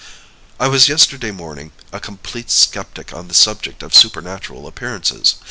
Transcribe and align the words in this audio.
"I 0.59 0.67
was 0.67 0.89
yesterday 0.89 1.29
morning 1.29 1.73
a 1.93 1.99
complete 1.99 2.49
skeptic 2.49 3.13
on 3.13 3.27
the 3.27 3.35
subject 3.35 3.83
of 3.83 3.93
supernatural 3.93 4.65
appearances. 4.65 5.35